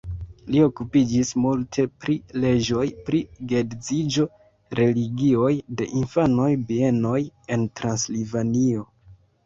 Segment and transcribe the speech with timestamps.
[0.53, 2.15] Li okupiĝis multe pri
[2.45, 3.21] leĝoj pri
[3.53, 4.27] geedziĝo,
[4.83, 7.25] religioj de infanoj, bienoj
[7.59, 8.89] en Transilvanio.